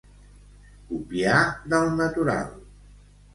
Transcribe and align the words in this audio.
Copiar 0.87 1.43
del 1.75 1.93
natural. 2.01 2.49